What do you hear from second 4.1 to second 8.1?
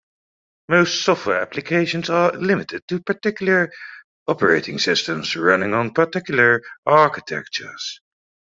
operating systems running on particular architectures.